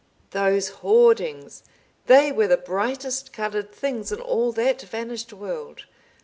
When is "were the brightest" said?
2.31-3.31